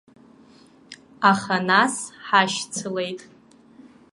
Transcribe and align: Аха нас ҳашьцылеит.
Аха 1.31 1.55
нас 1.69 1.93
ҳашьцылеит. 2.27 3.21